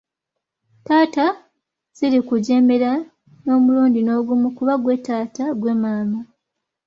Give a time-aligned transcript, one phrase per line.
[0.85, 1.25] Taata
[1.97, 2.91] sirikujeemera
[3.43, 6.19] n’omulundi n’ogumu kuba ggwe taata, ggwe maama.